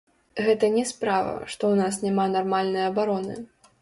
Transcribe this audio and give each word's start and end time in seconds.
Гэта 0.45 0.69
не 0.77 0.85
справа, 0.91 1.35
што 1.55 1.63
ў 1.73 1.81
нас 1.81 2.01
няма 2.07 2.25
нармальнай 2.37 2.87
абароны. 2.91 3.37